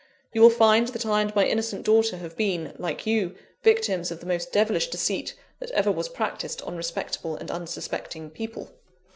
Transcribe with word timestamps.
You 0.33 0.41
will 0.41 0.49
find 0.49 0.87
that 0.87 1.05
I 1.05 1.21
and 1.21 1.35
my 1.35 1.45
innocent 1.45 1.85
daughter 1.85 2.17
have 2.17 2.35
been, 2.35 2.73
like 2.79 3.05
you, 3.05 3.35
victims 3.61 4.09
of 4.09 4.19
the 4.19 4.25
most 4.25 4.51
devilish 4.51 4.87
deceit 4.87 5.35
that 5.59 5.69
ever 5.73 5.91
was 5.91 6.09
practised 6.09 6.59
on 6.63 6.75
respectable 6.75 7.35
and 7.35 7.51
unsuspecting 7.51 8.31
people. 8.31 8.71